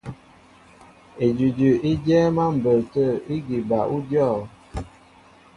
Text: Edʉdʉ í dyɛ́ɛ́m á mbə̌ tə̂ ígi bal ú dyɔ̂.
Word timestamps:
Edʉdʉ 1.25 1.69
í 1.89 1.91
dyɛ́ɛ́m 2.03 2.37
á 2.43 2.45
mbə̌ 2.57 2.73
tə̂ 2.91 3.05
ígi 3.35 3.57
bal 3.69 3.85
ú 3.93 3.97
dyɔ̂. 4.09 4.29